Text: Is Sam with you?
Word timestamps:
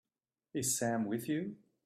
Is 0.55 0.75
Sam 0.79 1.05
with 1.05 1.29
you? 1.29 1.57